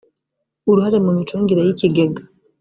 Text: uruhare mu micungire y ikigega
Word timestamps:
uruhare 0.69 0.97
mu 1.05 1.11
micungire 1.17 1.61
y 1.63 1.71
ikigega 1.73 2.21